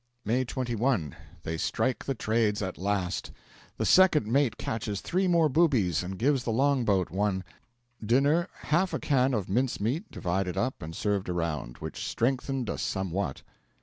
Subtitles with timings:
[0.25, 3.29] May 21, they strike the trades at last!
[3.77, 7.43] The second mate catches three more boobies, and gives the long boat one.
[8.03, 13.43] Dinner 'half a can of mincemeat divided up and served around, which strengthened us somewhat.'